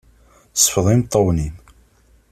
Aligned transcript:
Sfeḍ 0.55 0.85
imeṭṭawen-im. 0.93 1.55